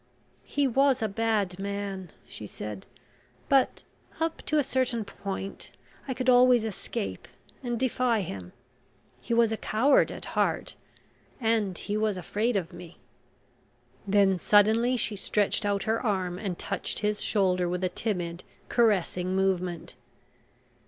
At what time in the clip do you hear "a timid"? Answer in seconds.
17.83-18.43